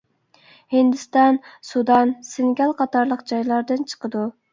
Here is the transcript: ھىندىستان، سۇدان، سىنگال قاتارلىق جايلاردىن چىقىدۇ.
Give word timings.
ھىندىستان، 0.75 1.35
سۇدان، 1.71 2.13
سىنگال 2.29 2.73
قاتارلىق 2.79 3.21
جايلاردىن 3.33 3.85
چىقىدۇ. 3.93 4.25